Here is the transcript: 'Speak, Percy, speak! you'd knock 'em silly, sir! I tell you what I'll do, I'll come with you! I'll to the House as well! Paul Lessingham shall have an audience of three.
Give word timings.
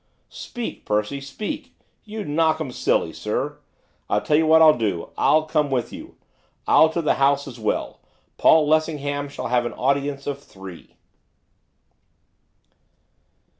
'Speak, 0.29 0.83
Percy, 0.83 1.21
speak! 1.21 1.75
you'd 2.05 2.27
knock 2.27 2.59
'em 2.59 2.71
silly, 2.71 3.13
sir! 3.13 3.59
I 4.09 4.19
tell 4.19 4.35
you 4.35 4.47
what 4.47 4.59
I'll 4.59 4.75
do, 4.75 5.11
I'll 5.15 5.43
come 5.43 5.69
with 5.69 5.93
you! 5.93 6.15
I'll 6.65 6.89
to 6.89 7.03
the 7.03 7.13
House 7.21 7.47
as 7.47 7.59
well! 7.59 7.99
Paul 8.39 8.67
Lessingham 8.67 9.29
shall 9.29 9.49
have 9.49 9.67
an 9.67 9.73
audience 9.73 10.25
of 10.25 10.41
three. 10.43 10.95